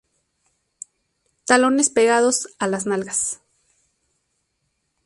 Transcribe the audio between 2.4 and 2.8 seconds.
a